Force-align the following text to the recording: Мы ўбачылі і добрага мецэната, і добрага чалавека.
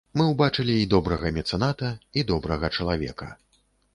Мы 0.19 0.23
ўбачылі 0.27 0.77
і 0.83 0.87
добрага 0.93 1.31
мецэната, 1.35 1.91
і 2.21 2.25
добрага 2.31 2.71
чалавека. 2.79 3.29